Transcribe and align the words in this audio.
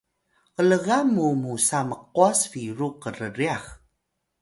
glgan 0.57 1.05
mu 1.15 1.25
musa 1.41 1.79
mqwas 1.89 2.39
biru 2.51 2.87
krryax 3.01 3.65